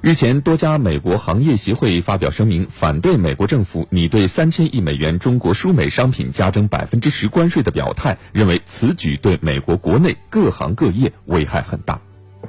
[0.00, 12.00] 日前，多家美国行业协会发表声明，反对美国政府拟对三千亿美元中国输美商品加征百分之十关税的表态，认为此举对美国国内各行各业危害很大。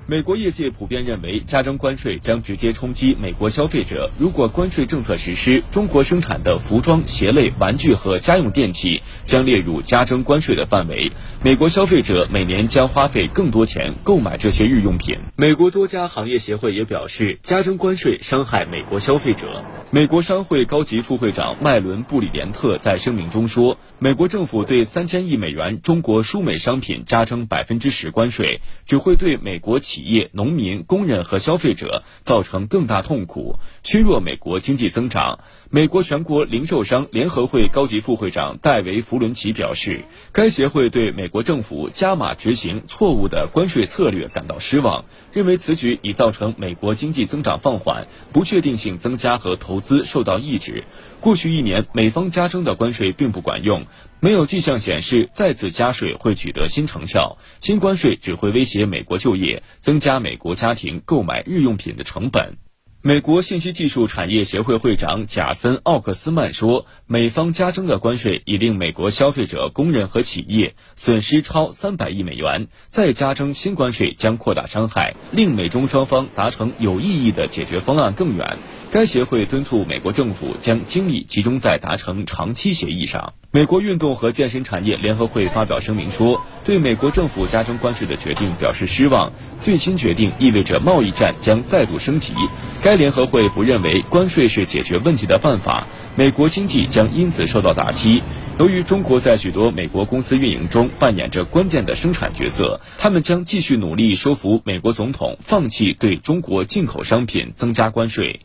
[0.10, 4.10] 美国业界普遍认为，加征关税将直接冲击美国消费者。
[4.18, 11.12] 如果关税政策实施，中国生产的服装、鞋类、玩具和家用电器将列入加征关税的范围。
[11.44, 15.16] 美国消费者每年将花费更多钱购买这些日用品。
[15.36, 19.64] 美国多家行业协会也表示，加征关税伤害美国消费者。
[19.92, 35.40] 美国商会高级副会长麦伦布里连特在声明中说，美国政府对三千亿美元中国输美商品加征百分之十关税，只会对美国企企业、农民、工人和消费者造成更大痛苦，削弱美国经济增长。
[35.70, 50.86] 美国全国零售商联合会高级副会长戴维·弗伦奇表示，该协会对美国政府加码执行错误的关税策略感到失望，认为此举已造成美国经济增长放缓、不确定性增加和投资受到抑制。
[51.20, 53.86] 过去一年，美方加征的关税并不管用，
[54.22, 57.38] 没有迹象显示再次加税会取得新成效。
[57.60, 62.58] 新关税只会威胁美国就业，增加美国家庭购买日用品的成本。
[63.02, 78.60] 美国信息技术产业协会会长贾森·奥克斯曼说：“美方加征的关税已令美国消费者、工人和企业损失超三百亿美元，再加征新关税将扩大伤害，令美中双方达成有意义的解决方案更远。”
[78.94, 83.34] 该协会敦促美国政府将精力集中在达成长期协议上。
[83.52, 89.34] 美国运动和健身产业联合会发表声明说，对美国政府加征关税的决定表示失望。
[89.60, 92.36] 最新决定意味着贸易战将再度升级。
[92.84, 98.22] 该联合会不认为关税是解决问题的办法，美国经济将因此受到打击。
[98.60, 108.42] 由于中国在许多美国公司运营中扮演着关键的生产角色，他们将继续努力说服美国总统放弃对中国进口商品增加关税。